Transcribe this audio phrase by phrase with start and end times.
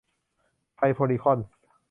[0.75, 1.55] ไทยโพลีคอนส์